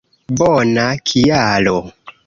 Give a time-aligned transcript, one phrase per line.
[0.37, 1.77] Bona kialo